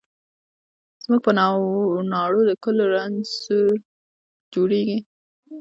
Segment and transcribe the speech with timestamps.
[1.03, 1.31] زموږ په
[2.13, 3.75] ناړو د کلو رنځور
[4.53, 4.99] جوړیږي